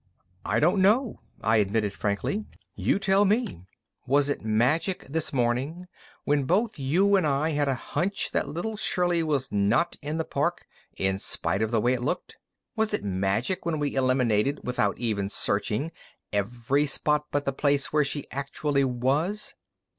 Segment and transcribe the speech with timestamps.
[0.43, 2.47] "I don't know," I admitted frankly.
[2.73, 3.67] "You tell me.
[4.07, 5.85] Was it magic this morning
[6.23, 10.25] when both you and I had a hunch that little Shirley was not in the
[10.25, 10.65] park,
[10.97, 12.37] in spite of the way it looked?
[12.75, 15.91] Was it magic when we eliminated, without even searching,
[16.33, 19.53] every spot but the place where she actually was?"